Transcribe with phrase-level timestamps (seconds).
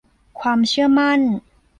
[0.39, 1.19] ความเชื่อมั่น